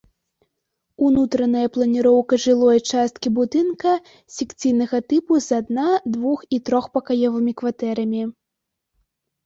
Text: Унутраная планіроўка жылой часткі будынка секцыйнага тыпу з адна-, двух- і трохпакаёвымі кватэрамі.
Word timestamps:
Унутраная 1.07 1.65
планіроўка 1.75 2.39
жылой 2.47 2.79
часткі 2.95 3.33
будынка 3.37 3.93
секцыйнага 4.39 4.97
тыпу 5.09 5.33
з 5.51 5.63
адна-, 5.63 5.99
двух- 6.19 6.45
і 6.57 6.65
трохпакаёвымі 6.67 7.51
кватэрамі. 7.61 8.23